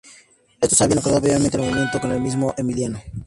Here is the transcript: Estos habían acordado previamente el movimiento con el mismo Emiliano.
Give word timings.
Estos 0.61 0.81
habían 0.81 0.97
acordado 0.97 1.21
previamente 1.21 1.57
el 1.57 1.63
movimiento 1.63 2.01
con 2.01 2.11
el 2.11 2.19
mismo 2.21 2.55
Emiliano. 2.57 2.99